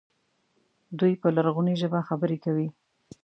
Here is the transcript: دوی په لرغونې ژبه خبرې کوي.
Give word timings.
دوی 0.99 1.13
په 1.21 1.27
لرغونې 1.35 1.73
ژبه 1.81 1.99
خبرې 2.09 2.37
کوي. 2.43 2.67